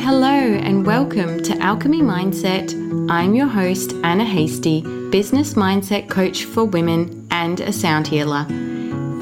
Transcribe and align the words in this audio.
Hello, 0.00 0.30
and 0.30 0.86
welcome 0.86 1.42
to 1.42 1.56
Alchemy 1.58 2.00
Mindset. 2.00 2.72
I'm 3.10 3.34
your 3.34 3.46
host, 3.46 3.92
Anna 4.02 4.24
Hasty, 4.24 4.80
business 5.10 5.52
mindset 5.52 6.08
coach 6.08 6.44
for 6.44 6.64
women 6.64 7.28
and 7.30 7.60
a 7.60 7.72
sound 7.72 8.08
healer. 8.08 8.46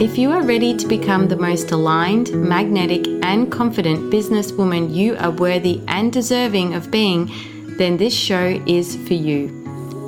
If 0.01 0.17
you 0.17 0.31
are 0.31 0.43
ready 0.43 0.77
to 0.77 0.87
become 0.87 1.27
the 1.27 1.37
most 1.37 1.73
aligned, 1.73 2.33
magnetic, 2.33 3.07
and 3.23 3.51
confident 3.51 4.13
businesswoman 4.13 4.95
you 4.95 5.17
are 5.17 5.33
worthy 5.33 5.83
and 5.89 6.13
deserving 6.13 6.75
of 6.75 6.91
being, 6.91 7.31
then 7.77 7.97
this 7.97 8.15
show 8.15 8.63
is 8.67 8.95
for 9.09 9.15
you. 9.15 9.49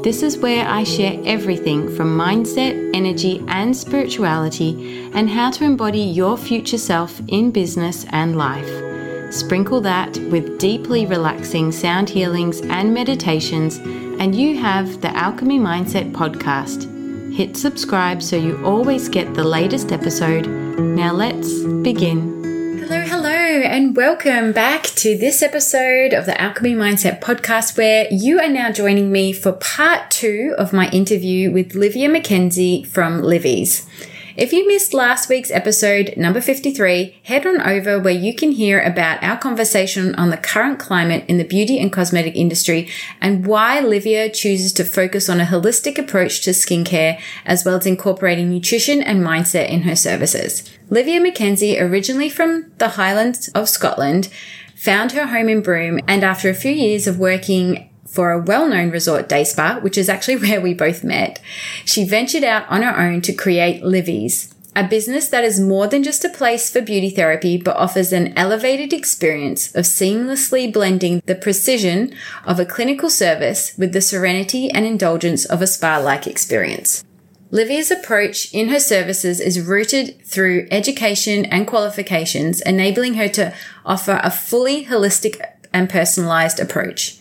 This 0.04 0.22
is 0.22 0.38
where 0.38 0.66
I 0.66 0.84
share 0.84 1.20
everything 1.24 1.94
from 1.96 2.16
mindset, 2.16 2.94
energy, 2.94 3.44
and 3.48 3.76
spirituality, 3.76 5.10
and 5.12 5.28
how 5.28 5.50
to 5.50 5.64
embody 5.64 6.00
your 6.00 6.36
future 6.38 6.78
self 6.78 7.20
in 7.28 7.50
business 7.50 8.06
and 8.10 8.38
life. 8.38 8.92
Sprinkle 9.32 9.80
that 9.80 10.18
with 10.30 10.58
deeply 10.58 11.06
relaxing 11.06 11.72
sound 11.72 12.10
healings 12.10 12.60
and 12.60 12.92
meditations, 12.92 13.78
and 13.78 14.34
you 14.34 14.58
have 14.58 15.00
the 15.00 15.08
Alchemy 15.16 15.58
Mindset 15.58 16.12
podcast. 16.12 16.84
Hit 17.32 17.56
subscribe 17.56 18.22
so 18.22 18.36
you 18.36 18.62
always 18.62 19.08
get 19.08 19.32
the 19.32 19.42
latest 19.42 19.90
episode. 19.90 20.46
Now 20.78 21.14
let's 21.14 21.62
begin. 21.82 22.78
Hello, 22.78 23.00
hello, 23.00 23.30
and 23.30 23.96
welcome 23.96 24.52
back 24.52 24.82
to 24.82 25.16
this 25.16 25.42
episode 25.42 26.12
of 26.12 26.26
the 26.26 26.38
Alchemy 26.38 26.74
Mindset 26.74 27.22
podcast, 27.22 27.78
where 27.78 28.08
you 28.10 28.38
are 28.38 28.50
now 28.50 28.70
joining 28.70 29.10
me 29.10 29.32
for 29.32 29.52
part 29.52 30.10
two 30.10 30.54
of 30.58 30.74
my 30.74 30.90
interview 30.90 31.50
with 31.50 31.74
Livia 31.74 32.10
Mackenzie 32.10 32.82
from 32.82 33.22
Livvies. 33.22 33.88
If 34.34 34.54
you 34.54 34.66
missed 34.66 34.94
last 34.94 35.28
week's 35.28 35.50
episode, 35.50 36.14
number 36.16 36.40
53, 36.40 37.18
head 37.24 37.46
on 37.46 37.60
over 37.60 37.98
where 37.98 38.14
you 38.14 38.34
can 38.34 38.52
hear 38.52 38.80
about 38.80 39.22
our 39.22 39.36
conversation 39.36 40.14
on 40.14 40.30
the 40.30 40.38
current 40.38 40.78
climate 40.78 41.26
in 41.28 41.36
the 41.36 41.44
beauty 41.44 41.78
and 41.78 41.92
cosmetic 41.92 42.34
industry 42.34 42.88
and 43.20 43.46
why 43.46 43.80
Livia 43.80 44.30
chooses 44.30 44.72
to 44.72 44.84
focus 44.84 45.28
on 45.28 45.38
a 45.38 45.44
holistic 45.44 45.98
approach 45.98 46.40
to 46.42 46.50
skincare 46.50 47.20
as 47.44 47.66
well 47.66 47.76
as 47.76 47.84
incorporating 47.84 48.48
nutrition 48.48 49.02
and 49.02 49.22
mindset 49.22 49.68
in 49.68 49.82
her 49.82 49.96
services. 49.96 50.64
Livia 50.88 51.20
Mackenzie, 51.20 51.78
originally 51.78 52.30
from 52.30 52.72
the 52.78 52.90
Highlands 52.90 53.48
of 53.48 53.68
Scotland, 53.68 54.30
found 54.74 55.12
her 55.12 55.26
home 55.26 55.50
in 55.50 55.60
Broome 55.60 56.00
and 56.08 56.24
after 56.24 56.48
a 56.48 56.54
few 56.54 56.72
years 56.72 57.06
of 57.06 57.18
working 57.18 57.90
for 58.12 58.30
a 58.30 58.38
well-known 58.38 58.90
resort 58.90 59.28
day 59.28 59.42
spa, 59.42 59.80
which 59.80 59.96
is 59.96 60.08
actually 60.08 60.36
where 60.48 60.60
we 60.60 60.74
both 60.74 61.02
met, 61.02 61.40
she 61.84 62.04
ventured 62.04 62.44
out 62.44 62.68
on 62.68 62.82
her 62.82 62.96
own 62.96 63.22
to 63.22 63.32
create 63.32 63.82
Livvies, 63.82 64.54
a 64.74 64.86
business 64.86 65.28
that 65.28 65.44
is 65.44 65.60
more 65.60 65.86
than 65.86 66.02
just 66.02 66.24
a 66.24 66.30
place 66.30 66.70
for 66.70 66.80
beauty 66.80 67.10
therapy, 67.10 67.58
but 67.58 67.76
offers 67.76 68.12
an 68.12 68.32
elevated 68.36 68.92
experience 68.92 69.74
of 69.74 69.84
seamlessly 69.84 70.72
blending 70.72 71.22
the 71.26 71.34
precision 71.34 72.14
of 72.44 72.58
a 72.58 72.64
clinical 72.66 73.10
service 73.10 73.76
with 73.76 73.92
the 73.92 74.00
serenity 74.00 74.70
and 74.70 74.86
indulgence 74.86 75.44
of 75.44 75.60
a 75.60 75.66
spa-like 75.66 76.26
experience. 76.26 77.04
Livia's 77.50 77.90
approach 77.90 78.52
in 78.54 78.68
her 78.68 78.80
services 78.80 79.40
is 79.40 79.60
rooted 79.60 80.24
through 80.24 80.66
education 80.70 81.44
and 81.44 81.66
qualifications, 81.66 82.62
enabling 82.62 83.14
her 83.14 83.28
to 83.28 83.54
offer 83.84 84.20
a 84.22 84.30
fully 84.30 84.86
holistic 84.86 85.38
and 85.70 85.90
personalized 85.90 86.58
approach. 86.58 87.18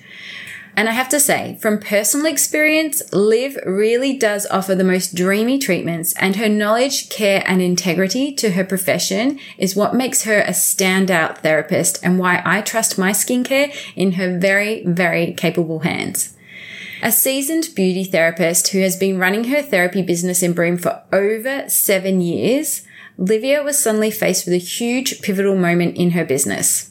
And 0.75 0.87
I 0.87 0.93
have 0.93 1.09
to 1.09 1.19
say, 1.19 1.57
from 1.61 1.79
personal 1.79 2.27
experience, 2.27 3.01
Liv 3.13 3.57
really 3.65 4.17
does 4.17 4.45
offer 4.47 4.73
the 4.73 4.85
most 4.85 5.13
dreamy 5.13 5.59
treatments 5.59 6.13
and 6.13 6.37
her 6.37 6.47
knowledge, 6.47 7.09
care 7.09 7.43
and 7.45 7.61
integrity 7.61 8.33
to 8.35 8.51
her 8.51 8.63
profession 8.63 9.37
is 9.57 9.75
what 9.75 9.93
makes 9.93 10.23
her 10.23 10.39
a 10.39 10.51
standout 10.51 11.39
therapist 11.39 11.99
and 12.03 12.17
why 12.17 12.41
I 12.45 12.61
trust 12.61 12.97
my 12.97 13.11
skincare 13.11 13.75
in 13.95 14.13
her 14.13 14.39
very, 14.39 14.85
very 14.85 15.33
capable 15.33 15.79
hands. 15.79 16.37
A 17.03 17.11
seasoned 17.11 17.69
beauty 17.75 18.03
therapist 18.03 18.69
who 18.69 18.79
has 18.79 18.95
been 18.95 19.17
running 19.17 19.45
her 19.45 19.61
therapy 19.61 20.01
business 20.01 20.41
in 20.41 20.53
Broome 20.53 20.77
for 20.77 21.01
over 21.11 21.67
seven 21.67 22.21
years, 22.21 22.83
Livia 23.17 23.61
was 23.61 23.77
suddenly 23.77 24.11
faced 24.11 24.45
with 24.45 24.53
a 24.53 24.57
huge 24.57 25.21
pivotal 25.21 25.55
moment 25.55 25.97
in 25.97 26.11
her 26.11 26.23
business. 26.23 26.90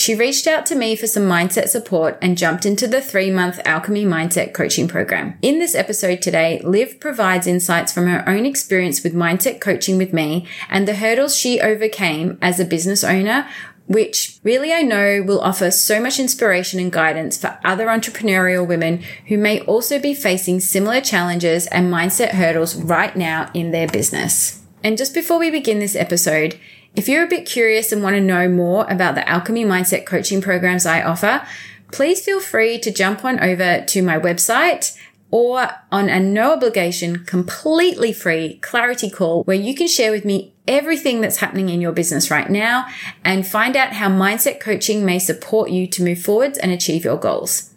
She 0.00 0.14
reached 0.14 0.46
out 0.46 0.64
to 0.64 0.74
me 0.74 0.96
for 0.96 1.06
some 1.06 1.24
mindset 1.24 1.68
support 1.68 2.16
and 2.22 2.38
jumped 2.38 2.64
into 2.64 2.88
the 2.88 3.02
three 3.02 3.30
month 3.30 3.60
Alchemy 3.66 4.06
Mindset 4.06 4.54
Coaching 4.54 4.88
Program. 4.88 5.38
In 5.42 5.58
this 5.58 5.74
episode 5.74 6.22
today, 6.22 6.58
Liv 6.64 6.98
provides 7.00 7.46
insights 7.46 7.92
from 7.92 8.06
her 8.06 8.26
own 8.26 8.46
experience 8.46 9.02
with 9.02 9.12
mindset 9.12 9.60
coaching 9.60 9.98
with 9.98 10.14
me 10.14 10.46
and 10.70 10.88
the 10.88 10.94
hurdles 10.94 11.36
she 11.36 11.60
overcame 11.60 12.38
as 12.40 12.58
a 12.58 12.64
business 12.64 13.04
owner 13.04 13.46
which 13.88 14.38
really 14.42 14.72
I 14.72 14.80
know 14.80 15.22
will 15.22 15.42
offer 15.42 15.70
so 15.70 16.00
much 16.00 16.18
inspiration 16.18 16.80
and 16.80 16.90
guidance 16.90 17.36
for 17.36 17.58
other 17.62 17.88
entrepreneurial 17.88 18.66
women 18.66 19.02
who 19.26 19.36
may 19.36 19.60
also 19.62 19.98
be 19.98 20.14
facing 20.14 20.60
similar 20.60 21.02
challenges 21.02 21.66
and 21.66 21.92
mindset 21.92 22.30
hurdles 22.30 22.74
right 22.74 23.14
now 23.14 23.50
in 23.52 23.70
their 23.70 23.88
business. 23.88 24.60
And 24.82 24.96
just 24.96 25.12
before 25.12 25.38
we 25.38 25.50
begin 25.50 25.78
this 25.78 25.96
episode, 25.96 26.58
if 26.94 27.08
you're 27.08 27.24
a 27.24 27.28
bit 27.28 27.46
curious 27.46 27.92
and 27.92 28.02
want 28.02 28.16
to 28.16 28.20
know 28.20 28.48
more 28.48 28.84
about 28.88 29.14
the 29.14 29.28
Alchemy 29.28 29.64
Mindset 29.64 30.06
coaching 30.06 30.40
programs 30.40 30.86
I 30.86 31.02
offer, 31.02 31.46
please 31.92 32.24
feel 32.24 32.40
free 32.40 32.78
to 32.80 32.90
jump 32.90 33.24
on 33.24 33.40
over 33.40 33.84
to 33.84 34.02
my 34.02 34.18
website 34.18 34.96
or 35.30 35.68
on 35.92 36.08
a 36.08 36.18
no 36.18 36.52
obligation, 36.52 37.24
completely 37.24 38.12
free 38.12 38.58
clarity 38.62 39.08
call 39.08 39.44
where 39.44 39.56
you 39.56 39.74
can 39.74 39.86
share 39.86 40.10
with 40.10 40.24
me 40.24 40.52
everything 40.66 41.20
that's 41.20 41.36
happening 41.36 41.68
in 41.68 41.80
your 41.80 41.92
business 41.92 42.30
right 42.30 42.50
now 42.50 42.86
and 43.24 43.46
find 43.46 43.76
out 43.76 43.92
how 43.92 44.08
mindset 44.08 44.58
coaching 44.58 45.04
may 45.04 45.18
support 45.18 45.70
you 45.70 45.86
to 45.86 46.02
move 46.02 46.20
forwards 46.20 46.58
and 46.58 46.72
achieve 46.72 47.04
your 47.04 47.16
goals. 47.16 47.70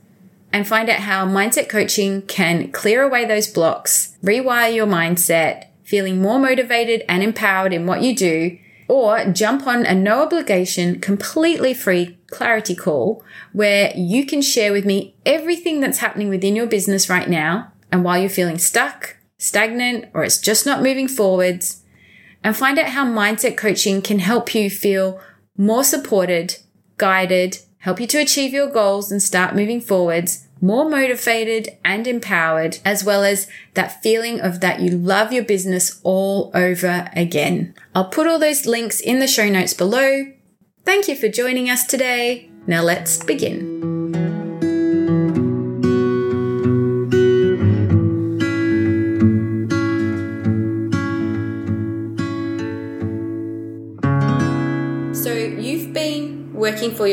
And 0.52 0.68
find 0.68 0.88
out 0.88 1.00
how 1.00 1.26
mindset 1.26 1.68
coaching 1.68 2.22
can 2.24 2.72
clear 2.72 3.02
away 3.02 3.26
those 3.26 3.48
blocks, 3.48 4.16
rewire 4.24 4.74
your 4.74 4.86
mindset, 4.86 5.66
feeling 5.84 6.22
more 6.22 6.40
motivated 6.40 7.04
and 7.10 7.24
empowered 7.24 7.74
in 7.74 7.88
what 7.88 8.02
you 8.02 8.16
do 8.16 8.60
or 8.88 9.26
jump 9.26 9.66
on 9.68 9.86
a 9.86 9.96
no 9.96 10.24
obligation, 10.24 11.00
completely 11.00 11.74
free 11.74 12.18
clarity 12.32 12.76
call 12.76 13.24
where 13.52 13.94
you 13.96 14.26
can 14.26 14.42
share 14.42 14.72
with 14.72 14.86
me 14.86 15.16
everything 15.26 15.80
that's 15.80 16.00
happening 16.00 16.30
within 16.30 16.56
your 16.56 16.68
business 16.68 17.10
right 17.10 17.30
now 17.30 17.72
and 17.92 18.04
while 18.04 18.18
you're 18.18 18.30
feeling 18.30 18.58
stuck, 18.58 19.18
stagnant, 19.38 20.06
or 20.14 20.24
it's 20.24 20.40
just 20.40 20.66
not 20.66 20.82
moving 20.82 21.08
forwards 21.08 21.84
and 22.44 22.58
find 22.58 22.78
out 22.78 22.90
how 22.90 23.06
mindset 23.06 23.56
coaching 23.56 24.02
can 24.02 24.20
help 24.20 24.54
you 24.54 24.70
feel 24.70 25.22
more 25.58 25.84
supported, 25.84 26.58
guided, 26.98 27.60
help 27.80 28.00
you 28.00 28.08
to 28.08 28.18
achieve 28.18 28.54
your 28.54 28.70
goals 28.70 29.12
and 29.12 29.22
start 29.22 29.56
moving 29.56 29.80
forwards 29.80 30.48
more 30.64 30.90
motivated 30.90 31.78
and 31.84 32.08
empowered, 32.08 32.80
as 32.86 33.04
well 33.04 33.24
as 33.24 33.48
that 33.74 34.02
feeling 34.02 34.40
of 34.40 34.62
that 34.62 34.80
you 34.80 34.90
love 34.92 35.34
your 35.34 35.44
business 35.44 36.00
all 36.04 36.50
over 36.56 37.10
again. 37.16 37.76
I'll 37.94 38.10
put 38.10 38.28
all 38.28 38.40
those 38.40 38.66
links 38.66 39.02
in 39.02 39.20
the 39.20 39.28
show 39.28 39.50
notes 39.50 39.74
below. 39.74 40.32
Thank 40.86 41.10
you 41.10 41.18
for 41.18 41.28
joining 41.28 41.70
us 41.70 41.86
today. 41.86 42.50
Now 42.66 42.82
let's 42.82 43.22
begin. 43.22 43.93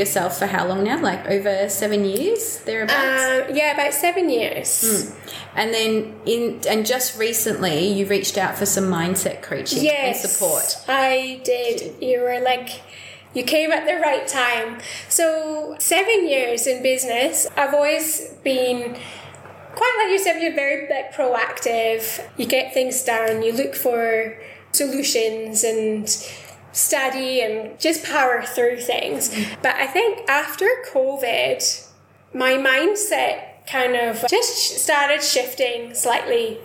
Yourself 0.01 0.39
for 0.39 0.47
how 0.47 0.67
long 0.67 0.83
now? 0.83 1.01
Like 1.01 1.27
over 1.29 1.69
seven 1.69 2.05
years, 2.05 2.59
thereabouts. 2.61 2.99
Uh, 2.99 3.53
yeah, 3.55 3.75
about 3.75 3.95
seven 3.95 4.29
years. 4.29 4.69
Mm. 4.69 5.33
And 5.55 5.75
then 5.75 6.21
in 6.27 6.61
and 6.69 6.85
just 6.85 7.19
recently, 7.19 7.87
you 7.87 8.07
reached 8.07 8.37
out 8.37 8.57
for 8.59 8.67
some 8.67 8.85
mindset 8.85 9.43
coaching 9.43 9.85
yes, 9.85 10.25
and 10.25 10.31
support. 10.31 10.85
I 10.89 11.41
did. 11.45 12.03
You 12.03 12.21
were 12.23 12.41
like. 12.41 12.83
You 13.33 13.45
came 13.45 13.71
at 13.71 13.87
the 13.87 13.95
right 14.03 14.27
time. 14.27 14.81
So, 15.09 15.77
seven 15.79 16.29
years 16.29 16.67
in 16.67 16.83
business, 16.83 17.47
I've 17.57 17.73
always 17.73 18.29
been 18.43 18.99
quite 19.73 20.03
like 20.03 20.13
yourself, 20.13 20.43
you're 20.43 20.55
very 20.55 20.89
like 20.91 21.15
proactive. 21.15 22.29
You 22.37 22.47
get 22.47 22.75
things 22.75 23.05
done, 23.05 23.45
you 23.45 23.53
look 23.53 23.75
for 23.75 24.37
solutions 24.73 25.65
and 25.65 26.09
study 26.73 27.41
and 27.41 27.79
just 27.79 28.05
power 28.05 28.43
through 28.43 28.81
things. 28.81 29.35
But 29.63 29.77
I 29.77 29.87
think 29.87 30.29
after 30.29 30.69
COVID, 30.93 31.89
my 32.35 32.53
mindset 32.53 33.67
kind 33.67 33.97
of 33.97 34.25
just 34.29 34.79
started 34.79 35.23
shifting 35.23 35.95
slightly. 35.95 36.59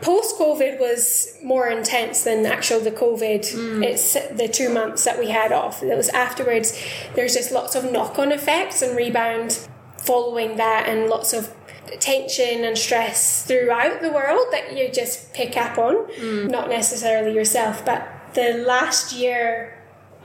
Post 0.00 0.36
COVID 0.38 0.80
was 0.80 1.38
more 1.42 1.68
intense 1.68 2.24
than 2.24 2.44
actual 2.44 2.80
the 2.80 2.90
COVID. 2.90 3.40
Mm. 3.40 3.84
It's 3.84 4.14
the 4.14 4.48
two 4.48 4.68
months 4.68 5.04
that 5.04 5.18
we 5.18 5.30
had 5.30 5.52
off. 5.52 5.82
It 5.82 5.96
was 5.96 6.08
afterwards. 6.10 6.78
There's 7.14 7.34
just 7.34 7.52
lots 7.52 7.74
of 7.74 7.90
knock 7.90 8.18
on 8.18 8.32
effects 8.32 8.82
and 8.82 8.96
rebound 8.96 9.68
following 9.96 10.56
that, 10.56 10.86
and 10.88 11.08
lots 11.08 11.32
of 11.32 11.54
tension 12.00 12.64
and 12.64 12.76
stress 12.76 13.46
throughout 13.46 14.02
the 14.02 14.10
world 14.10 14.46
that 14.50 14.76
you 14.76 14.90
just 14.90 15.32
pick 15.32 15.56
up 15.56 15.78
on. 15.78 16.06
Mm. 16.12 16.50
Not 16.50 16.68
necessarily 16.68 17.34
yourself, 17.34 17.84
but 17.84 18.06
the 18.34 18.64
last 18.66 19.12
year 19.12 19.74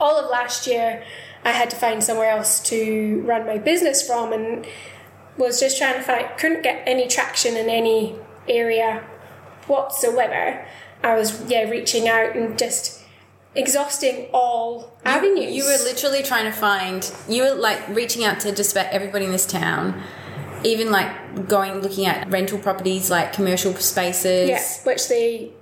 all 0.00 0.18
of 0.18 0.30
last 0.30 0.66
year, 0.66 1.04
I 1.44 1.52
had 1.52 1.70
to 1.70 1.76
find 1.76 2.02
somewhere 2.02 2.30
else 2.30 2.60
to 2.64 3.22
run 3.24 3.46
my 3.46 3.58
business 3.58 4.04
from, 4.06 4.32
and 4.32 4.66
was 5.36 5.60
just 5.60 5.78
trying 5.78 5.94
to 5.94 6.02
find 6.02 6.26
couldn't 6.38 6.62
get 6.62 6.82
any 6.86 7.06
traction 7.06 7.56
in 7.56 7.68
any 7.68 8.16
area 8.48 9.04
whatsoever. 9.66 10.66
I 11.02 11.14
was 11.14 11.42
yeah 11.50 11.68
reaching 11.68 12.08
out 12.08 12.34
and 12.34 12.58
just 12.58 13.02
exhausting 13.54 14.28
all 14.32 14.98
avenues. 15.04 15.54
You 15.54 15.64
were 15.64 15.78
literally 15.84 16.22
trying 16.22 16.44
to 16.44 16.52
find. 16.52 17.10
You 17.28 17.42
were 17.42 17.54
like 17.54 17.88
reaching 17.88 18.24
out 18.24 18.40
to 18.40 18.54
just 18.54 18.72
about 18.72 18.86
everybody 18.86 19.26
in 19.26 19.32
this 19.32 19.46
town. 19.46 20.02
Even 20.62 20.90
like 20.90 21.48
going 21.48 21.80
looking 21.80 22.04
at 22.04 22.30
rental 22.30 22.58
properties, 22.58 23.10
like 23.10 23.32
commercial 23.32 23.74
spaces. 23.76 24.50
yeah, 24.50 24.62
which 24.84 25.08
they 25.08 25.52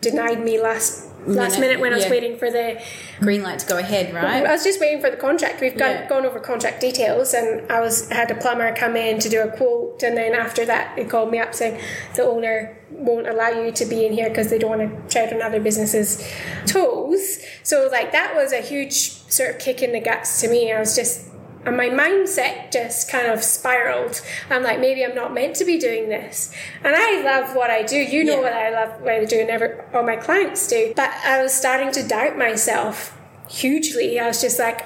denied 0.00 0.42
me 0.42 0.60
last 0.60 1.08
last 1.34 1.58
minute 1.60 1.80
when 1.80 1.92
I 1.92 1.96
was 1.96 2.08
waiting 2.08 2.36
for 2.38 2.50
the 2.50 2.80
green 3.20 3.42
light 3.42 3.58
to 3.60 3.66
go 3.66 3.78
ahead, 3.78 4.14
right? 4.14 4.44
I 4.46 4.52
was 4.52 4.64
just 4.64 4.80
waiting 4.80 5.00
for 5.00 5.10
the 5.10 5.16
contract. 5.16 5.60
We've 5.60 5.76
gone, 5.76 5.90
Yeah. 5.90 6.08
gone 6.08 6.26
over 6.26 6.40
contract 6.40 6.80
details, 6.80 7.34
and 7.34 7.70
I 7.70 7.80
was 7.80 8.08
had 8.10 8.30
a 8.30 8.34
plumber 8.34 8.74
come 8.74 8.96
in 8.96 9.18
to 9.20 9.28
do 9.28 9.40
a 9.42 9.48
quote, 9.50 10.02
and 10.02 10.16
then 10.16 10.34
after 10.34 10.64
that, 10.66 10.96
they 10.96 11.04
called 11.04 11.30
me 11.30 11.38
up 11.38 11.54
saying 11.54 11.80
the 12.14 12.24
owner 12.24 12.76
won't 12.90 13.28
allow 13.28 13.48
you 13.50 13.70
to 13.72 13.84
be 13.84 14.06
in 14.06 14.12
here 14.12 14.28
because 14.28 14.48
they 14.50 14.58
don't 14.58 14.78
want 14.78 15.08
to 15.08 15.12
tread 15.12 15.32
on 15.32 15.42
other 15.42 15.60
businesses' 15.60 16.22
toes. 16.66 17.38
So 17.62 17.88
like 17.90 18.12
that 18.12 18.34
was 18.34 18.52
a 18.52 18.60
huge 18.60 19.10
sort 19.28 19.50
of 19.50 19.58
kick 19.58 19.82
in 19.82 19.92
the 19.92 20.00
guts 20.00 20.40
to 20.40 20.48
me. 20.48 20.72
I 20.72 20.78
was 20.80 20.96
just. 20.96 21.26
And 21.64 21.76
my 21.76 21.88
mindset 21.88 22.70
just 22.72 23.10
kind 23.10 23.26
of 23.26 23.42
spiraled. 23.42 24.20
I'm 24.48 24.62
like, 24.62 24.80
maybe 24.80 25.04
I'm 25.04 25.14
not 25.14 25.34
meant 25.34 25.56
to 25.56 25.64
be 25.64 25.78
doing 25.78 26.08
this. 26.08 26.52
And 26.84 26.94
I 26.96 27.22
love 27.22 27.54
what 27.54 27.70
I 27.70 27.82
do. 27.82 27.96
You 27.96 28.24
know 28.24 28.36
Yeah. 28.36 28.40
what 28.40 28.52
I 28.52 28.70
love 28.70 29.00
what 29.00 29.12
I 29.12 29.24
do, 29.24 29.40
and 29.40 29.50
every, 29.50 29.74
all 29.92 30.02
my 30.02 30.16
clients 30.16 30.66
do. 30.68 30.92
But 30.96 31.10
I 31.24 31.42
was 31.42 31.52
starting 31.52 31.90
to 31.92 32.02
doubt 32.06 32.38
myself 32.38 33.18
hugely. 33.48 34.18
I 34.20 34.26
was 34.28 34.40
just 34.40 34.58
like, 34.58 34.84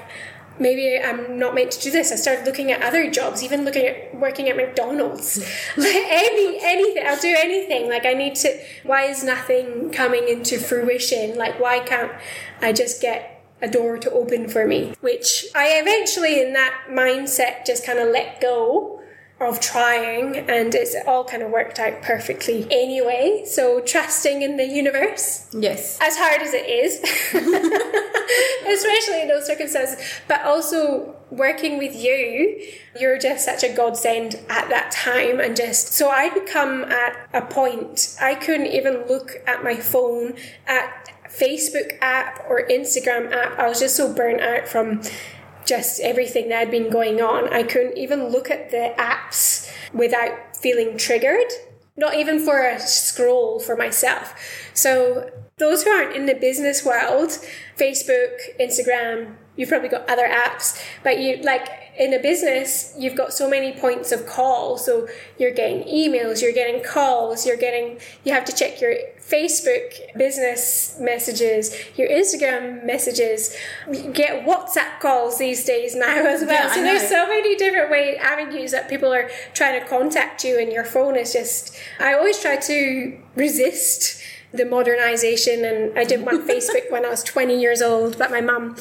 maybe 0.59 0.99
I'm 0.99 1.39
not 1.39 1.55
meant 1.55 1.73
to 1.73 1.81
do 1.81 1.91
this. 1.91 2.11
I 2.13 2.17
started 2.17 2.45
looking 2.47 2.71
at 2.73 2.83
other 2.83 3.11
jobs, 3.11 3.43
even 3.43 3.65
looking 3.65 3.87
at 3.87 4.15
working 4.15 4.49
at 4.49 4.57
McDonald's. 4.57 5.39
like 5.77 5.87
any 5.95 6.59
anything, 6.63 7.05
I'll 7.07 7.21
do 7.21 7.35
anything. 7.37 7.89
Like 7.89 8.07
I 8.07 8.15
need 8.15 8.35
to. 8.37 8.59
Why 8.83 9.05
is 9.05 9.23
nothing 9.25 9.91
coming 9.91 10.29
into 10.29 10.59
fruition? 10.59 11.37
Like 11.37 11.61
why 11.61 11.81
can't 11.81 12.13
I 12.61 12.73
just 12.73 13.01
get 13.03 13.32
a 13.63 13.69
door 13.69 13.97
to 13.99 14.11
open 14.11 14.49
for 14.49 14.67
me? 14.67 14.95
Which 15.01 15.47
I 15.55 15.79
eventually, 15.81 16.41
in 16.41 16.53
that 16.53 16.87
mindset, 16.91 17.65
just 17.65 17.87
kind 17.87 17.99
of 17.99 18.09
let 18.09 18.41
go 18.41 18.99
of 19.41 19.61
trying 19.61 20.37
and 20.37 20.75
it's 20.75 20.95
all 21.07 21.25
kind 21.25 21.43
of 21.43 21.51
worked 21.51 21.81
out 21.81 22.01
perfectly 22.01 22.65
anyway 22.71 23.43
so 23.45 23.81
trusting 23.81 24.41
in 24.41 24.57
the 24.57 24.65
universe 24.65 25.49
yes. 25.53 25.99
as 26.01 26.17
hard 26.17 26.41
as 26.41 26.53
it 26.55 26.69
is, 26.69 27.01
especially 28.69 29.23
in 29.23 29.29
those 29.29 29.47
circumstances, 29.47 29.97
but 30.29 30.41
also 30.43 31.17
working 31.33 31.79
with 31.79 31.97
you, 31.97 32.63
you're 32.99 33.19
just 33.19 33.45
such 33.45 33.65
a 33.65 33.73
godsend 33.73 34.35
at 34.49 34.69
that 34.69 34.91
time. 34.93 35.41
And 35.41 35.57
just 35.57 35.89
so 35.95 36.11
I 36.11 36.31
become 36.31 36.85
at 36.85 37.29
a 37.33 37.43
point, 37.43 38.17
I 38.21 38.35
couldn't 38.35 38.67
even 38.67 39.07
look 39.09 39.43
at 39.47 39.65
my 39.65 39.77
phone 39.77 40.35
at 40.67 41.11
Facebook 41.39 41.99
app 42.01 42.45
or 42.49 42.67
Instagram 42.69 43.33
app. 43.33 43.59
I 43.59 43.69
was 43.69 43.81
just 43.81 43.97
so 43.97 44.13
burnt 44.13 44.41
out 44.41 44.69
from 44.69 45.03
just 45.65 46.01
everything 46.01 46.49
that 46.49 46.59
had 46.59 46.71
been 46.71 46.91
going 46.91 47.21
on. 47.21 47.53
I 47.53 47.63
couldn't 47.63 47.97
even 47.97 48.29
look 48.29 48.51
at 48.51 48.71
the 48.71 48.95
apps 48.99 49.71
without 49.93 50.57
feeling 50.57 50.97
triggered, 50.97 51.53
not 51.97 52.15
even 52.15 52.39
for 52.41 52.67
a 52.67 52.81
scroll 52.81 53.61
for 53.61 53.77
myself. 53.77 54.35
So, 54.75 55.31
those 55.59 55.85
who 55.85 55.91
aren't 55.91 56.17
in 56.17 56.27
the 56.27 56.35
business 56.35 56.85
world, 56.85 57.39
Facebook, 57.79 58.33
Instagram, 58.59 59.37
you've 59.55 59.69
probably 59.69 59.89
got 59.89 60.09
other 60.09 60.27
apps, 60.27 60.83
but 61.05 61.21
you 61.21 61.37
like 61.43 61.69
in 61.97 62.15
a 62.15 62.19
business, 62.19 62.95
you've 62.99 63.15
got 63.15 63.33
so 63.33 63.49
many 63.49 63.73
points 63.73 64.13
of 64.13 64.27
call. 64.27 64.79
So 64.79 65.09
you're 65.39 65.53
getting 65.53 65.83
emails, 65.85 66.41
you're 66.41 66.53
getting 66.53 66.83
calls, 66.83 67.47
you're 67.47 67.57
getting, 67.57 67.99
you 68.25 68.33
have 68.33 68.45
to 68.47 68.53
check 68.53 68.81
your 68.81 68.95
Facebook 69.23 69.95
business 70.17 70.97
messages, 70.99 71.75
your 71.97 72.09
Instagram 72.09 72.85
messages, 72.85 73.57
you 73.91 74.13
get 74.13 74.45
WhatsApp 74.45 75.01
calls 75.01 75.39
these 75.39 75.65
days 75.65 75.95
now 75.95 76.27
as 76.27 76.43
well. 76.43 76.51
Yeah, 76.51 76.75
so 76.75 76.83
there's 76.83 77.09
so 77.09 77.27
many 77.27 77.57
different 77.57 77.91
way 77.91 78.17
avenues 78.17 78.73
that 78.73 78.89
people 78.89 79.13
are 79.13 79.31
trying 79.55 79.81
to 79.81 79.87
contact 79.87 80.45
you, 80.45 80.59
and 80.59 80.73
your 80.73 80.85
phone 80.85 81.17
is 81.17 81.33
just. 81.33 81.75
I 81.99 82.15
always 82.15 82.41
try 82.41 82.57
to 82.57 83.19
resist 83.37 84.21
the 84.53 84.65
modernization, 84.67 85.65
and 85.65 85.99
I 85.99 86.05
didn't 86.05 86.27
want 86.27 86.47
Facebook 86.47 86.91
when 86.91 87.07
I 87.07 87.09
was 87.09 87.23
20 87.23 87.59
years 87.59 87.81
old, 87.81 88.19
but 88.19 88.31
my 88.31 88.41
mum 88.41 88.77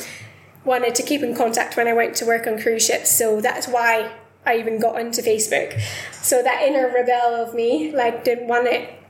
wanted 0.65 0.95
to 0.95 1.03
keep 1.03 1.23
in 1.23 1.35
contact 1.35 1.77
when 1.77 1.87
I 1.87 1.93
went 1.93 2.15
to 2.17 2.25
work 2.25 2.45
on 2.45 2.59
cruise 2.59 2.85
ships, 2.85 3.09
so 3.09 3.41
that's 3.41 3.67
why 3.67 4.11
I 4.45 4.57
even 4.57 4.79
got 4.79 4.99
into 4.99 5.21
Facebook. 5.21 5.79
So 6.11 6.41
that 6.43 6.61
inner 6.63 6.91
rebel 6.93 7.35
of 7.35 7.53
me, 7.53 7.95
like, 7.95 8.23
didn't 8.23 8.47
want 8.47 8.67
it. 8.67 9.00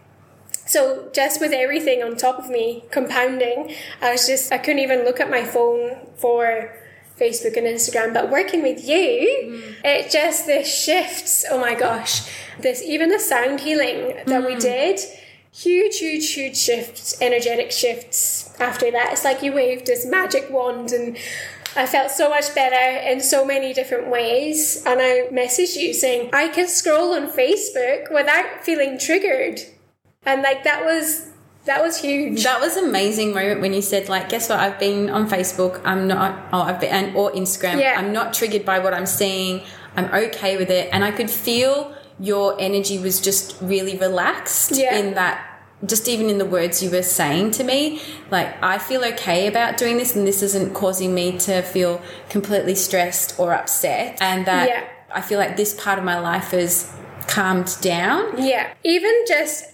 So 0.71 1.09
just 1.11 1.41
with 1.41 1.51
everything 1.51 2.01
on 2.01 2.15
top 2.15 2.39
of 2.39 2.49
me 2.49 2.85
compounding, 2.91 3.75
I 4.01 4.13
was 4.13 4.25
just 4.25 4.53
I 4.53 4.57
couldn't 4.57 4.79
even 4.79 5.03
look 5.03 5.19
at 5.19 5.29
my 5.29 5.43
phone 5.43 5.97
for 6.15 6.73
Facebook 7.19 7.57
and 7.57 7.67
Instagram. 7.67 8.13
But 8.13 8.29
working 8.29 8.61
with 8.61 8.87
you, 8.87 9.03
mm. 9.51 9.75
it 9.83 10.09
just 10.09 10.45
this 10.45 10.73
shifts. 10.73 11.43
Oh 11.51 11.59
my 11.59 11.75
gosh, 11.75 12.21
this 12.57 12.81
even 12.83 13.09
the 13.09 13.19
sound 13.19 13.59
healing 13.59 14.23
that 14.27 14.45
we 14.45 14.55
mm. 14.55 14.61
did. 14.61 15.01
Huge, 15.53 15.97
huge, 15.97 16.31
huge 16.31 16.55
shifts, 16.55 17.21
energetic 17.21 17.73
shifts 17.73 18.55
after 18.57 18.89
that. 18.91 19.11
It's 19.11 19.25
like 19.25 19.43
you 19.43 19.51
waved 19.51 19.87
this 19.87 20.05
magic 20.05 20.49
wand 20.49 20.93
and 20.93 21.17
I 21.75 21.85
felt 21.85 22.11
so 22.11 22.29
much 22.29 22.55
better 22.55 23.05
in 23.09 23.19
so 23.19 23.43
many 23.43 23.73
different 23.73 24.07
ways. 24.07 24.81
And 24.85 25.01
I 25.01 25.27
messaged 25.33 25.75
you 25.75 25.93
saying, 25.93 26.29
I 26.31 26.47
can 26.47 26.69
scroll 26.69 27.11
on 27.11 27.29
Facebook 27.29 28.09
without 28.09 28.63
feeling 28.63 28.97
triggered. 28.97 29.59
And 30.25 30.41
like 30.43 30.63
that 30.63 30.85
was 30.85 31.27
that 31.65 31.81
was 31.81 32.01
huge. 32.01 32.43
That 32.43 32.59
was 32.59 32.75
an 32.75 32.85
amazing 32.85 33.33
moment 33.35 33.61
when 33.61 33.71
you 33.73 33.83
said, 33.83 34.09
like, 34.09 34.29
guess 34.29 34.49
what? 34.49 34.59
I've 34.59 34.79
been 34.79 35.11
on 35.11 35.29
Facebook. 35.29 35.79
I'm 35.85 36.07
not, 36.07 36.47
oh, 36.51 36.61
I've 36.61 36.79
been, 36.79 36.89
and, 36.89 37.15
or 37.15 37.31
Instagram. 37.33 37.79
Yeah. 37.79 37.95
I'm 37.99 38.11
not 38.11 38.33
triggered 38.33 38.65
by 38.65 38.79
what 38.79 38.95
I'm 38.95 39.05
seeing. 39.05 39.61
I'm 39.95 40.05
okay 40.05 40.57
with 40.57 40.71
it. 40.71 40.89
And 40.91 41.03
I 41.03 41.11
could 41.11 41.29
feel 41.29 41.95
your 42.19 42.59
energy 42.59 42.97
was 42.97 43.21
just 43.21 43.55
really 43.61 43.95
relaxed 43.95 44.71
Yeah. 44.75 44.95
in 44.97 45.13
that, 45.13 45.61
just 45.85 46.07
even 46.07 46.31
in 46.31 46.39
the 46.39 46.45
words 46.45 46.81
you 46.81 46.89
were 46.89 47.03
saying 47.03 47.51
to 47.51 47.63
me. 47.63 48.01
Like, 48.31 48.55
I 48.63 48.79
feel 48.79 49.03
okay 49.05 49.45
about 49.45 49.77
doing 49.77 49.97
this, 49.97 50.15
and 50.15 50.25
this 50.25 50.41
isn't 50.41 50.73
causing 50.73 51.13
me 51.13 51.37
to 51.39 51.61
feel 51.61 52.01
completely 52.29 52.73
stressed 52.73 53.39
or 53.39 53.53
upset. 53.53 54.17
And 54.19 54.47
that 54.47 54.67
Yeah. 54.67 54.83
I 55.13 55.21
feel 55.21 55.37
like 55.37 55.57
this 55.57 55.75
part 55.79 55.99
of 55.99 56.05
my 56.05 56.19
life 56.19 56.55
is 56.55 56.91
calmed 57.27 57.77
down. 57.81 58.43
Yeah. 58.43 58.73
Even 58.83 59.13
just 59.27 59.65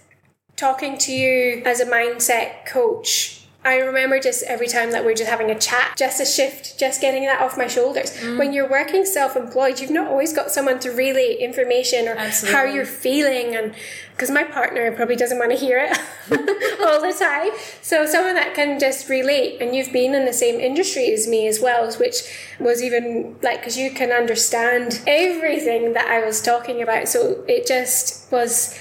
talking 0.58 0.98
to 0.98 1.12
you 1.12 1.62
as 1.64 1.80
a 1.80 1.86
mindset 1.86 2.66
coach, 2.66 3.38
I 3.64 3.78
remember 3.78 4.18
just 4.18 4.44
every 4.44 4.66
time 4.66 4.92
that 4.92 5.04
we're 5.04 5.14
just 5.14 5.28
having 5.28 5.50
a 5.50 5.58
chat, 5.58 5.94
just 5.96 6.20
a 6.20 6.24
shift, 6.24 6.78
just 6.78 7.00
getting 7.00 7.24
that 7.24 7.40
off 7.40 7.58
my 7.58 7.66
shoulders. 7.66 8.16
Mm. 8.16 8.38
When 8.38 8.52
you're 8.52 8.68
working 8.68 9.04
self 9.04 9.36
employed, 9.36 9.80
you've 9.80 9.90
not 9.90 10.08
always 10.08 10.32
got 10.32 10.50
someone 10.50 10.78
to 10.80 10.90
relay 10.90 11.34
information 11.34 12.08
or 12.08 12.16
how 12.16 12.62
you're 12.62 12.86
feeling. 12.86 13.54
And 13.54 13.74
because 14.12 14.30
my 14.30 14.44
partner 14.44 14.90
probably 14.92 15.16
doesn't 15.16 15.38
want 15.38 15.50
to 15.50 15.56
hear 15.56 15.78
it 15.78 15.98
all 16.80 17.02
the 17.02 17.12
time. 17.18 17.50
So, 17.82 18.06
someone 18.06 18.34
that 18.34 18.54
can 18.54 18.78
just 18.78 19.08
relate, 19.08 19.60
and 19.60 19.74
you've 19.74 19.92
been 19.92 20.14
in 20.14 20.24
the 20.24 20.32
same 20.32 20.60
industry 20.60 21.12
as 21.12 21.26
me 21.26 21.46
as 21.46 21.60
well, 21.60 21.92
which 21.94 22.22
was 22.58 22.82
even 22.82 23.36
like, 23.42 23.60
because 23.60 23.76
you 23.76 23.90
can 23.90 24.12
understand 24.12 25.02
everything 25.06 25.92
that 25.92 26.06
I 26.06 26.24
was 26.24 26.40
talking 26.40 26.80
about. 26.80 27.08
So, 27.08 27.44
it 27.48 27.66
just 27.66 28.30
was 28.32 28.78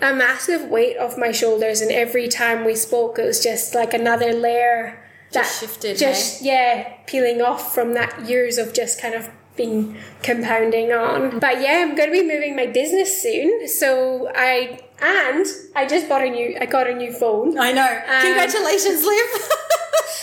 a 0.00 0.12
massive 0.14 0.68
weight 0.68 0.96
off 0.98 1.16
my 1.16 1.32
shoulders 1.32 1.80
and 1.80 1.90
every 1.90 2.28
time 2.28 2.64
we 2.64 2.74
spoke 2.74 3.18
it 3.18 3.24
was 3.24 3.42
just 3.42 3.74
like 3.74 3.94
another 3.94 4.32
layer 4.32 5.02
Just 5.32 5.60
shifted, 5.60 5.96
just 5.98 6.42
yeah 6.42 6.94
peeling 7.06 7.40
off 7.40 7.74
from 7.74 7.94
that 7.94 8.28
years 8.28 8.58
of 8.58 8.72
just 8.74 9.00
kind 9.00 9.14
of 9.14 9.30
been 9.56 9.96
compounding 10.22 10.90
on 10.92 11.38
but 11.38 11.60
yeah 11.60 11.78
i'm 11.86 11.94
going 11.94 12.08
to 12.08 12.12
be 12.12 12.22
moving 12.26 12.56
my 12.56 12.66
business 12.66 13.22
soon 13.22 13.68
so 13.68 14.28
i 14.34 14.80
and 15.00 15.46
i 15.76 15.86
just 15.86 16.08
bought 16.08 16.22
a 16.22 16.28
new 16.30 16.56
i 16.60 16.66
got 16.66 16.88
a 16.88 16.94
new 16.94 17.12
phone 17.12 17.56
I 17.58 17.70
know. 17.72 18.02
Congratulations, 18.22 19.04
Liv. 19.04 19.48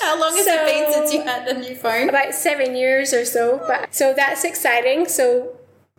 How 0.02 0.20
long 0.20 0.36
has 0.36 0.48
it 0.48 0.66
been 0.66 0.92
since 0.92 1.14
you 1.14 1.22
had 1.22 1.48
a 1.48 1.58
new 1.60 1.76
phone? 1.76 2.10
about 2.10 2.34
seven 2.34 2.76
years 2.76 3.14
or 3.14 3.24
so 3.24 3.64
but 3.68 3.94
so 3.94 4.14
that's 4.14 4.44
exciting 4.44 5.08
so 5.08 5.56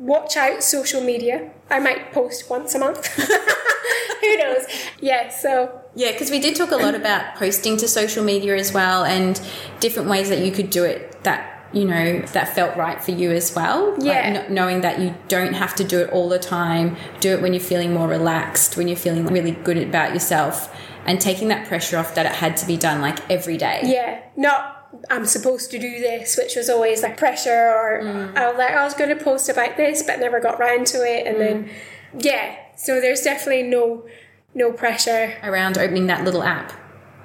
watch 0.06 0.36
out 0.36 0.62
social 0.62 1.00
media 1.00 1.50
i 1.70 1.78
might 1.78 2.12
post 2.12 2.50
once 2.50 2.74
a 2.74 2.78
month 2.78 3.06
who 4.20 4.36
knows 4.36 4.66
yeah 5.00 5.28
so 5.28 5.80
Yeah, 5.94 6.12
because 6.12 6.30
we 6.30 6.38
did 6.40 6.56
talk 6.56 6.70
a 6.72 6.76
lot 6.76 6.94
about 6.94 7.34
posting 7.36 7.76
to 7.78 7.86
social 7.88 8.24
media 8.24 8.56
as 8.56 8.72
well 8.72 9.04
and 9.04 9.40
different 9.80 10.08
ways 10.08 10.28
that 10.30 10.40
you 10.44 10.50
could 10.50 10.70
do 10.70 10.84
it 10.84 11.22
that, 11.24 11.66
you 11.72 11.84
know, 11.84 12.20
that 12.32 12.54
felt 12.54 12.76
right 12.76 13.02
for 13.02 13.10
you 13.12 13.30
as 13.30 13.54
well. 13.54 13.92
Like, 13.92 14.04
Yeah. 14.04 14.32
kn- 14.32 14.54
knowing 14.54 14.80
that 14.80 14.98
you 15.00 15.14
don't 15.28 15.52
have 15.54 15.74
to 15.76 15.84
do 15.84 16.00
it 16.00 16.10
all 16.10 16.28
the 16.28 16.38
time, 16.38 16.96
do 17.20 17.32
it 17.34 17.42
when 17.42 17.52
you're 17.52 17.62
feeling 17.72 17.92
more 17.94 18.08
relaxed, 18.08 18.76
when 18.76 18.88
you're 18.88 18.96
feeling 18.96 19.26
really 19.26 19.52
good 19.52 19.76
about 19.78 20.12
yourself, 20.14 20.74
and 21.06 21.20
taking 21.20 21.48
that 21.48 21.66
pressure 21.68 21.98
off 21.98 22.14
that 22.14 22.24
it 22.26 22.32
had 22.32 22.56
to 22.58 22.66
be 22.66 22.76
done 22.76 23.00
like 23.00 23.18
every 23.30 23.56
day. 23.58 23.80
Yeah, 23.84 24.20
not 24.36 24.81
I'm 25.10 25.26
supposed 25.26 25.70
to 25.70 25.78
do 25.78 26.00
this, 26.00 26.36
which 26.36 26.56
was 26.56 26.68
always 26.68 27.02
like 27.02 27.16
pressure, 27.16 27.50
or 27.50 28.02
mm. 28.02 28.36
I 28.36 28.48
was 28.48 28.58
like, 28.58 28.72
I 28.72 28.84
was 28.84 28.94
going 28.94 29.16
to 29.16 29.22
post 29.22 29.48
about 29.48 29.76
this, 29.76 30.02
but 30.02 30.20
never 30.20 30.40
got 30.40 30.58
round 30.58 30.86
to 30.88 30.98
it. 30.98 31.26
And 31.26 31.40
then, 31.40 31.64
mm. 31.64 32.24
yeah, 32.24 32.56
so 32.76 33.00
there's 33.00 33.22
definitely 33.22 33.64
no 33.64 34.06
no 34.54 34.72
pressure. 34.72 35.34
around 35.42 35.78
opening 35.78 36.06
that 36.08 36.24
little 36.24 36.42
app. 36.42 36.72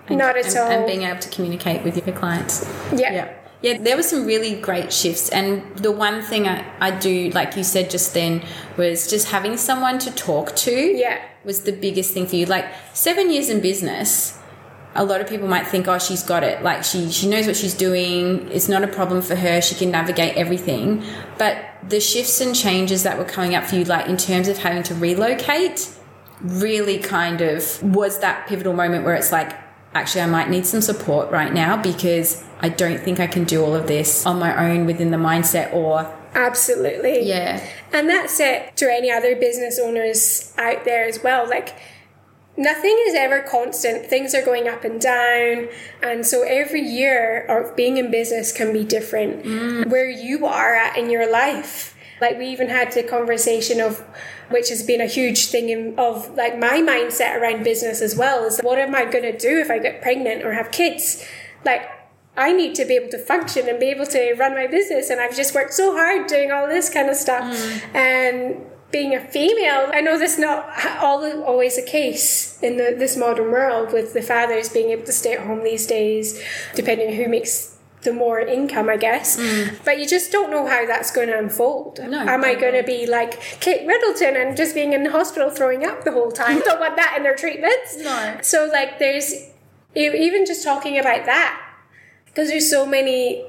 And, 0.07 0.17
Not 0.17 0.37
at 0.37 0.45
and, 0.45 0.57
all. 0.57 0.71
And 0.71 0.85
being 0.85 1.03
able 1.03 1.19
to 1.19 1.29
communicate 1.29 1.83
with 1.83 1.97
your 1.97 2.15
clients. 2.15 2.65
Yeah. 2.93 3.11
Yeah. 3.11 3.33
Yeah, 3.61 3.79
there 3.79 3.97
were 3.97 4.03
some 4.03 4.25
really 4.25 4.61
great 4.61 4.93
shifts. 4.93 5.29
And 5.29 5.75
the 5.77 5.91
one 5.91 6.21
thing 6.21 6.47
I, 6.47 6.63
I 6.79 6.91
do, 6.91 7.31
like 7.31 7.57
you 7.57 7.63
said 7.63 7.89
just 7.89 8.13
then, 8.13 8.43
was 8.77 9.09
just 9.09 9.29
having 9.29 9.57
someone 9.57 9.97
to 9.99 10.11
talk 10.11 10.55
to 10.57 10.71
Yeah. 10.71 11.19
was 11.43 11.63
the 11.63 11.71
biggest 11.71 12.13
thing 12.13 12.27
for 12.27 12.35
you. 12.35 12.45
Like 12.45 12.65
seven 12.93 13.31
years 13.31 13.49
in 13.49 13.59
business, 13.59 14.37
a 14.97 15.05
lot 15.05 15.21
of 15.21 15.29
people 15.29 15.47
might 15.47 15.67
think, 15.67 15.87
oh, 15.87 15.99
she's 15.99 16.23
got 16.23 16.43
it. 16.43 16.63
Like 16.63 16.83
she, 16.83 17.11
she 17.11 17.29
knows 17.29 17.45
what 17.45 17.55
she's 17.55 17.75
doing. 17.75 18.49
It's 18.51 18.67
not 18.67 18.83
a 18.83 18.87
problem 18.87 19.21
for 19.21 19.35
her. 19.35 19.61
She 19.61 19.75
can 19.75 19.91
navigate 19.91 20.35
everything. 20.35 21.03
But 21.37 21.63
the 21.87 21.99
shifts 22.01 22.41
and 22.41 22.55
changes 22.55 23.03
that 23.03 23.17
were 23.17 23.23
coming 23.23 23.53
up 23.53 23.63
for 23.63 23.75
you, 23.75 23.83
like 23.83 24.07
in 24.07 24.17
terms 24.17 24.47
of 24.47 24.57
having 24.57 24.81
to 24.83 24.95
relocate, 24.95 25.87
really 26.41 26.97
kind 26.97 27.41
of 27.41 27.81
was 27.83 28.19
that 28.19 28.47
pivotal 28.47 28.73
moment 28.73 29.05
where 29.05 29.13
it's 29.13 29.31
like, 29.31 29.55
actually, 29.93 30.21
I 30.21 30.25
might 30.27 30.49
need 30.49 30.65
some 30.65 30.81
support 30.81 31.31
right 31.31 31.53
now 31.53 31.77
because 31.79 32.43
I 32.59 32.69
don't 32.69 32.99
think 32.99 33.19
I 33.19 33.27
can 33.27 33.43
do 33.43 33.63
all 33.63 33.75
of 33.75 33.85
this 33.85 34.25
on 34.25 34.39
my 34.39 34.71
own 34.71 34.87
within 34.87 35.11
the 35.11 35.17
mindset 35.17 35.71
or, 35.73 36.11
Absolutely. 36.33 37.21
yeah. 37.23 37.63
And 37.93 38.09
that's 38.09 38.39
it 38.39 38.75
to 38.77 38.91
any 38.91 39.11
other 39.11 39.35
business 39.35 39.79
owners 39.79 40.53
out 40.57 40.85
there 40.85 41.05
as 41.05 41.23
well. 41.23 41.47
Like, 41.47 41.75
nothing 42.57 42.97
is 43.07 43.13
ever 43.13 43.41
constant. 43.41 44.07
Things 44.07 44.33
are 44.33 44.43
going 44.43 44.67
up 44.67 44.83
and 44.83 44.99
down. 44.99 45.69
And 46.01 46.25
so 46.25 46.43
every 46.43 46.81
year 46.81 47.45
of 47.45 47.75
being 47.75 47.97
in 47.97 48.11
business 48.11 48.51
can 48.51 48.73
be 48.73 48.83
different. 48.83 49.43
Mm. 49.43 49.87
Where 49.87 50.09
you 50.09 50.45
are 50.45 50.75
at 50.75 50.97
in 50.97 51.09
your 51.09 51.31
life. 51.31 51.95
Like, 52.19 52.39
we 52.39 52.47
even 52.47 52.69
had 52.69 52.91
the 52.93 53.03
conversation 53.03 53.79
of, 53.79 53.99
which 54.49 54.69
has 54.69 54.81
been 54.81 55.01
a 55.01 55.05
huge 55.05 55.47
thing 55.47 55.69
in, 55.69 55.93
of 55.99 56.35
like 56.35 56.57
my 56.57 56.79
mindset 56.79 57.39
around 57.39 57.63
business 57.63 58.01
as 58.01 58.15
well 58.15 58.43
is 58.43 58.59
what 58.63 58.79
am 58.79 58.95
I 58.95 59.05
going 59.05 59.23
to 59.23 59.37
do 59.37 59.59
if 59.59 59.69
I 59.69 59.77
get 59.77 60.01
pregnant 60.01 60.43
or 60.43 60.53
have 60.53 60.71
kids? 60.71 61.23
Like, 61.63 61.87
I 62.35 62.53
need 62.53 62.73
to 62.75 62.85
be 62.85 62.95
able 62.95 63.09
to 63.09 63.19
function 63.19 63.69
and 63.69 63.79
be 63.79 63.87
able 63.87 64.05
to 64.07 64.33
run 64.33 64.53
my 64.53 64.67
business. 64.67 65.11
And 65.11 65.19
I've 65.19 65.35
just 65.35 65.53
worked 65.53 65.73
so 65.73 65.93
hard 65.93 66.27
doing 66.27 66.51
all 66.51 66.67
this 66.67 66.89
kind 66.89 67.09
of 67.09 67.15
stuff. 67.15 67.43
Mm. 67.43 67.95
And 67.95 68.65
being 68.97 69.13
a 69.13 69.19
female, 69.19 69.91
I 69.93 70.01
know 70.01 70.17
that's 70.17 70.39
not 70.39 70.67
all, 70.99 71.23
always 71.43 71.75
the 71.75 71.83
case 71.83 72.59
in 72.63 72.77
the, 72.77 72.95
this 72.97 73.15
modern 73.15 73.51
world 73.51 73.93
with 73.93 74.13
the 74.13 74.23
fathers 74.23 74.69
being 74.69 74.89
able 74.89 75.05
to 75.05 75.11
stay 75.11 75.33
at 75.33 75.45
home 75.45 75.63
these 75.63 75.85
days, 75.85 76.41
depending 76.73 77.09
on 77.09 77.13
who 77.13 77.27
makes 77.27 77.77
the 78.01 78.13
more 78.13 78.39
income, 78.39 78.89
I 78.89 78.97
guess. 78.97 79.37
But 79.85 79.99
you 79.99 80.07
just 80.07 80.31
don't 80.31 80.49
know 80.49 80.65
how 80.65 80.87
that's 80.87 81.11
going 81.11 81.27
to 81.27 81.37
unfold. 81.37 81.99
No, 81.99 82.19
Am 82.19 82.43
I 82.43 82.55
going 82.55 82.73
to 82.73 82.83
be 82.83 83.05
like 83.05 83.39
Kate 83.59 83.85
Middleton 83.85 84.35
and 84.35 84.57
just 84.57 84.73
being 84.73 84.93
in 84.93 85.03
the 85.03 85.11
hospital 85.11 85.51
throwing 85.51 85.85
up 85.85 86.03
the 86.03 86.11
whole 86.11 86.31
time? 86.31 86.59
don't 86.65 86.79
want 86.79 86.95
that 86.95 87.13
in 87.17 87.23
their 87.23 87.35
treatments. 87.35 87.97
No. 87.97 88.39
So, 88.41 88.67
like, 88.71 88.97
there's 88.97 89.31
even 89.93 90.45
just 90.45 90.63
talking 90.63 90.97
about 90.97 91.25
that 91.25 91.61
because 92.25 92.49
there's 92.49 92.69
so 92.69 92.85
many 92.85 93.45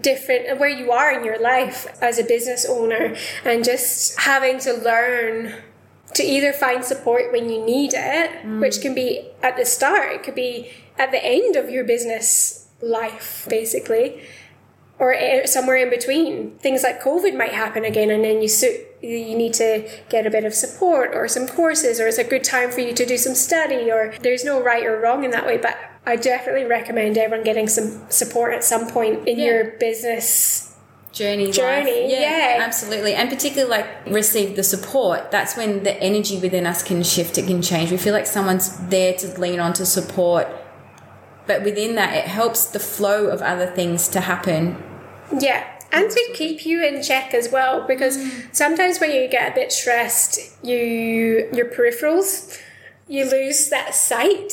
different 0.00 0.58
where 0.58 0.70
you 0.70 0.90
are 0.90 1.12
in 1.12 1.24
your 1.24 1.38
life 1.40 1.86
as 2.00 2.18
a 2.18 2.24
business 2.24 2.66
owner 2.68 3.14
and 3.44 3.64
just 3.64 4.18
having 4.20 4.58
to 4.58 4.72
learn 4.72 5.54
to 6.14 6.22
either 6.22 6.52
find 6.52 6.84
support 6.84 7.30
when 7.30 7.48
you 7.48 7.64
need 7.64 7.92
it 7.94 8.30
mm. 8.42 8.60
which 8.60 8.80
can 8.80 8.94
be 8.94 9.28
at 9.42 9.56
the 9.56 9.64
start 9.64 10.12
it 10.12 10.22
could 10.22 10.34
be 10.34 10.70
at 10.98 11.10
the 11.10 11.22
end 11.22 11.56
of 11.56 11.68
your 11.68 11.84
business 11.84 12.68
life 12.80 13.46
basically 13.48 14.22
or 15.02 15.16
somewhere 15.46 15.76
in 15.76 15.90
between. 15.90 16.52
Things 16.58 16.84
like 16.84 17.02
covid 17.02 17.36
might 17.36 17.52
happen 17.52 17.84
again 17.84 18.10
and 18.10 18.24
then 18.24 18.40
you 18.40 18.48
su- 18.48 18.84
you 19.00 19.34
need 19.34 19.52
to 19.54 19.88
get 20.08 20.26
a 20.26 20.30
bit 20.30 20.44
of 20.44 20.54
support 20.54 21.10
or 21.12 21.26
some 21.26 21.48
courses 21.48 21.98
or 21.98 22.06
it's 22.06 22.18
a 22.18 22.24
good 22.24 22.44
time 22.44 22.70
for 22.70 22.80
you 22.80 22.94
to 22.94 23.04
do 23.04 23.18
some 23.18 23.34
study 23.34 23.90
or 23.90 24.14
there's 24.22 24.44
no 24.44 24.62
right 24.62 24.86
or 24.86 25.00
wrong 25.00 25.24
in 25.24 25.32
that 25.32 25.44
way 25.44 25.56
but 25.56 25.76
i 26.06 26.16
definitely 26.16 26.64
recommend 26.64 27.16
everyone 27.16 27.44
getting 27.44 27.68
some 27.68 28.00
support 28.10 28.52
at 28.52 28.64
some 28.64 28.88
point 28.88 29.26
in 29.28 29.38
Yeah. 29.38 29.44
your 29.44 29.64
business 29.78 30.72
journey. 31.12 31.52
Journey, 31.52 32.10
yeah. 32.10 32.58
absolutely. 32.60 33.14
And 33.14 33.28
particularly 33.28 33.70
like 33.70 33.86
receive 34.06 34.56
the 34.56 34.62
support. 34.62 35.30
That's 35.30 35.56
when 35.56 35.82
the 35.82 35.94
energy 36.02 36.38
within 36.38 36.66
us 36.66 36.82
can 36.82 37.02
shift. 37.02 37.38
It 37.38 37.46
can 37.46 37.62
change. 37.62 37.90
We 37.90 37.98
feel 37.98 38.14
like 38.14 38.26
someone's 38.26 38.78
there 38.88 39.14
to 39.14 39.40
lean 39.40 39.60
on 39.60 39.72
to 39.74 39.86
support. 39.86 40.48
But 41.46 41.62
within 41.62 41.96
that 41.96 42.14
it 42.14 42.24
helps 42.24 42.66
the 42.66 42.78
flow 42.78 43.26
of 43.26 43.42
other 43.42 43.66
things 43.66 44.08
to 44.08 44.20
happen. 44.20 44.82
Yeah, 45.38 45.66
and 45.90 46.10
to 46.10 46.30
keep 46.34 46.64
you 46.64 46.84
in 46.84 47.02
check 47.02 47.34
as 47.34 47.50
well, 47.50 47.86
because 47.86 48.16
mm. 48.16 48.54
sometimes 48.54 49.00
when 49.00 49.10
you 49.12 49.28
get 49.28 49.52
a 49.52 49.54
bit 49.54 49.72
stressed, 49.72 50.38
you 50.64 51.48
your 51.52 51.66
peripherals, 51.66 52.60
you 53.08 53.28
lose 53.28 53.70
that 53.70 53.94
sight, 53.94 54.52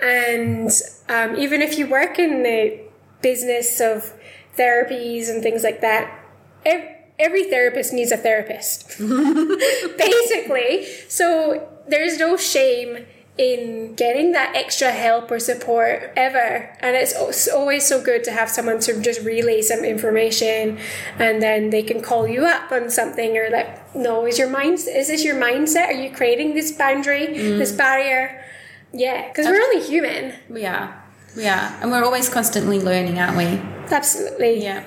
and 0.00 0.70
um, 1.08 1.36
even 1.36 1.62
if 1.62 1.78
you 1.78 1.86
work 1.86 2.18
in 2.18 2.42
the 2.42 2.80
business 3.20 3.80
of 3.80 4.12
therapies 4.56 5.28
and 5.28 5.42
things 5.42 5.62
like 5.62 5.80
that, 5.80 6.24
ev- 6.64 6.88
every 7.18 7.44
therapist 7.44 7.92
needs 7.92 8.12
a 8.12 8.16
therapist, 8.16 8.98
basically. 9.98 10.86
So 11.08 11.68
there's 11.88 12.18
no 12.18 12.36
shame 12.36 13.06
in 13.38 13.94
getting 13.94 14.32
that 14.32 14.54
extra 14.56 14.90
help 14.90 15.30
or 15.30 15.38
support 15.38 16.12
ever. 16.16 16.76
And 16.80 16.96
it's 16.96 17.48
always 17.48 17.86
so 17.86 18.02
good 18.02 18.24
to 18.24 18.32
have 18.32 18.50
someone 18.50 18.80
to 18.80 19.00
just 19.00 19.24
relay 19.24 19.62
some 19.62 19.84
information 19.84 20.78
and 21.20 21.40
then 21.40 21.70
they 21.70 21.84
can 21.84 22.02
call 22.02 22.26
you 22.26 22.44
up 22.44 22.72
on 22.72 22.90
something 22.90 23.36
or 23.38 23.48
like, 23.48 23.94
no, 23.94 24.26
is 24.26 24.38
your 24.40 24.50
mind, 24.50 24.74
is 24.74 25.06
this 25.06 25.24
your 25.24 25.36
mindset? 25.36 25.86
Are 25.86 25.92
you 25.92 26.10
creating 26.10 26.54
this 26.54 26.72
boundary, 26.72 27.26
this 27.58 27.70
barrier? 27.70 28.44
Yeah, 28.92 29.28
because 29.28 29.46
we're 29.46 29.60
only 29.60 29.82
human. 29.86 30.32
we 30.48 30.64
are 30.66 31.04
we 31.36 31.46
are 31.46 31.76
and 31.82 31.90
we're 31.90 32.02
always 32.04 32.28
constantly 32.28 32.80
learning 32.80 33.18
aren't 33.18 33.36
we 33.36 33.60
Absolutely. 33.94 34.62
yeah 34.62 34.82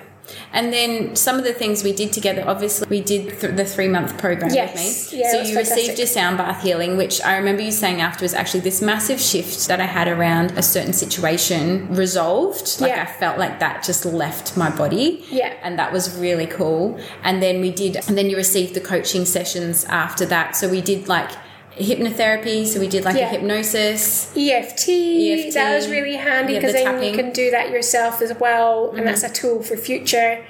and 0.53 0.71
then 0.73 1.15
some 1.15 1.37
of 1.37 1.43
the 1.43 1.53
things 1.53 1.83
we 1.83 1.93
did 1.93 2.11
together 2.11 2.43
obviously 2.47 2.87
we 2.89 2.99
did 3.01 3.39
th- 3.39 3.55
the 3.55 3.63
three 3.65 3.87
month 3.87 4.17
program 4.17 4.51
Yes. 4.51 4.73
with 4.73 5.13
me 5.13 5.19
Yeah, 5.19 5.31
so 5.31 5.37
you 5.41 5.53
fantastic. 5.53 5.77
received 5.77 5.97
your 5.99 6.07
sound 6.07 6.37
bath 6.39 6.63
healing 6.63 6.97
which 6.97 7.21
i 7.21 7.37
remember 7.37 7.61
you 7.61 7.71
saying 7.71 8.01
after 8.01 8.23
was 8.23 8.33
actually 8.33 8.61
this 8.61 8.81
massive 8.81 9.19
shift 9.21 9.67
that 9.67 9.79
i 9.79 9.85
had 9.85 10.07
around 10.07 10.51
a 10.57 10.63
certain 10.63 10.93
situation 10.93 11.87
resolved 11.93 12.81
like 12.81 12.91
Yeah. 12.91 13.03
i 13.03 13.19
felt 13.19 13.37
like 13.37 13.59
that 13.59 13.83
just 13.83 14.03
left 14.05 14.57
my 14.57 14.69
body 14.75 15.23
Yeah. 15.29 15.53
and 15.61 15.77
that 15.77 15.91
was 15.93 16.17
really 16.17 16.47
cool 16.47 16.99
and 17.23 17.41
then 17.43 17.61
we 17.61 17.71
did 17.71 17.97
and 18.07 18.17
then 18.17 18.29
you 18.31 18.35
received 18.35 18.73
the 18.73 18.81
coaching 18.81 19.25
sessions 19.25 19.85
after 19.85 20.25
that 20.27 20.55
so 20.55 20.67
we 20.67 20.81
did 20.81 21.07
like 21.07 21.29
hypnotherapy 21.77 22.65
so 22.65 22.79
we 22.79 22.87
did 22.87 23.05
like 23.05 23.15
a 23.15 23.25
hypnosis 23.25 24.35
EFT, 24.35 24.89
EFT, 24.89 25.53
that 25.53 25.75
was 25.75 25.87
really 25.87 26.15
handy 26.15 26.53
yeah, 26.53 26.59
because 26.59 26.73
the 26.73 26.83
then 26.83 27.03
you 27.03 27.13
can 27.13 27.31
do 27.31 27.51
that 27.51 27.69
yourself 27.69 28.21
as 28.21 28.33
well, 28.39 28.89
and 28.89 28.97
mm-hmm. 28.97 29.05
that's 29.05 29.23
a 29.23 29.29
tool 29.29 29.63
for 29.63 29.77
future. 29.77 30.45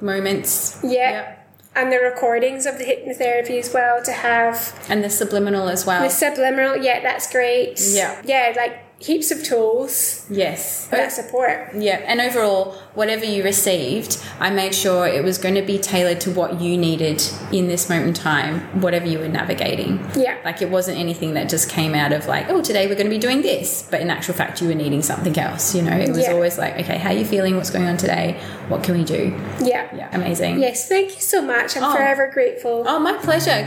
moments 0.00 0.78
Yeah. 0.82 1.10
Yep. 1.10 1.36
And 1.72 1.92
the 1.92 1.98
recordings 1.98 2.66
of 2.66 2.78
the 2.78 2.84
hypnotherapy 2.84 3.60
as 3.60 3.72
well 3.72 4.02
to 4.02 4.12
have. 4.12 4.74
and 4.88 5.04
the 5.04 5.10
subliminal 5.10 5.68
as 5.68 5.86
well 5.86 6.02
The 6.02 6.08
subliminal, 6.10 6.76
yeah, 6.76 7.00
that's 7.00 7.30
great. 7.30 7.80
Yeah. 7.80 8.20
Yeah, 8.24 8.52
like 8.56 8.84
heaps 9.02 9.30
of 9.30 9.42
tools 9.42 10.26
yes 10.28 10.86
for 10.86 10.96
that 10.96 11.10
support. 11.10 11.70
Yeah, 11.74 12.02
and 12.06 12.20
overall, 12.20 12.72
whatever 12.94 13.24
you 13.24 13.42
received, 13.42 14.22
I 14.38 14.50
made 14.50 14.74
sure 14.74 15.06
it 15.06 15.24
was 15.24 15.38
going 15.38 15.54
to 15.54 15.62
be 15.62 15.78
tailored 15.78 16.20
to 16.22 16.30
what 16.30 16.60
you 16.60 16.76
needed 16.76 17.22
in 17.50 17.66
this 17.66 17.88
moment 17.88 18.08
in 18.08 18.14
time, 18.14 18.60
whatever 18.82 19.06
you 19.06 19.18
were 19.18 19.28
navigating. 19.28 20.04
Yeah. 20.14 20.36
Like 20.44 20.60
it 20.60 20.68
wasn't 20.68 20.98
anything 20.98 21.32
that 21.34 21.48
just 21.48 21.70
came 21.70 21.94
out 21.94 22.12
of 22.12 22.26
like, 22.26 22.50
oh, 22.50 22.60
today 22.60 22.86
we're 22.88 22.94
going 22.94 23.06
to 23.06 23.10
be 23.10 23.18
doing 23.18 23.40
this, 23.40 23.88
but 23.90 24.02
in 24.02 24.10
actual 24.10 24.34
fact, 24.34 24.60
you 24.60 24.68
were 24.68 24.74
needing 24.74 25.00
something 25.02 25.36
else. 25.38 25.74
You 25.74 25.80
know, 25.82 25.96
it 25.96 26.10
was 26.10 26.18
Yeah. 26.26 26.32
always 26.32 26.58
like, 26.58 26.74
okay, 26.80 26.98
how 26.98 27.08
are 27.10 27.16
you 27.16 27.24
feeling? 27.24 27.56
What's 27.56 27.70
going 27.70 27.86
on 27.86 27.96
today? 27.96 28.38
What 28.68 28.82
can 28.84 28.98
we 28.98 29.04
do? 29.04 29.34
Yeah. 29.62 29.88
Yeah, 29.96 30.10
amazing. 30.12 30.60
Yes, 30.60 30.88
thank 30.88 31.14
you 31.14 31.20
so 31.22 31.40
much. 31.40 31.76
I'm 31.76 31.84
Oh. 31.84 31.92
forever 31.94 32.30
grateful. 32.32 32.84
Oh, 32.86 32.98
my 32.98 33.14
pleasure. 33.14 33.66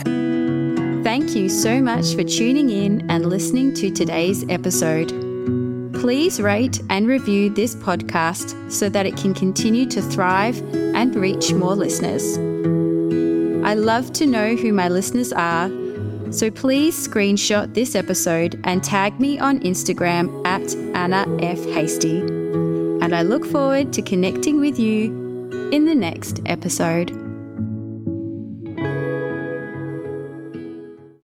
Thank 1.04 1.36
you 1.36 1.50
so 1.50 1.82
much 1.82 2.14
for 2.16 2.24
tuning 2.24 2.70
in 2.70 3.10
and 3.10 3.26
listening 3.26 3.74
to 3.76 3.90
today's 3.92 4.46
episode. 4.50 5.12
Please 6.04 6.42
rate 6.42 6.82
and 6.90 7.08
review 7.08 7.50
this 7.50 7.76
podcast 7.76 8.70
so 8.70 8.90
that 8.90 9.06
it 9.06 9.16
can 9.16 9.34
continue 9.34 9.86
to 9.86 10.02
thrive 10.02 10.62
and 10.76 11.16
reach 11.16 11.54
more 11.54 11.78
listeners. 11.78 12.38
I 13.66 13.76
love 13.76 14.12
to 14.16 14.26
know 14.26 14.58
who 14.58 14.74
my 14.74 14.90
listeners 14.90 15.32
are, 15.32 15.70
so 16.30 16.52
please 16.52 17.08
screenshot 17.08 17.74
this 17.74 17.96
episode 17.96 18.60
and 18.66 18.84
tag 18.84 19.18
me 19.18 19.40
on 19.40 19.62
Instagram 19.62 20.46
at 20.46 20.76
Anna 20.94 21.26
F. 21.42 21.64
Hasty. 21.68 22.20
And 22.20 23.16
I 23.16 23.22
look 23.22 23.46
forward 23.46 23.94
to 23.94 24.02
connecting 24.02 24.60
with 24.60 24.78
you 24.78 25.06
in 25.72 25.86
the 25.86 25.96
next 25.96 26.42
episode. 26.46 27.23